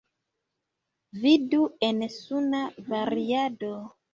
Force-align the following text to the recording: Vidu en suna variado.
Vidu 1.25 1.61
en 1.89 2.01
suna 2.17 2.65
variado. 2.91 3.75